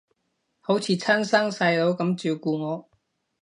[0.61, 2.89] 好似親生細佬噉照顧我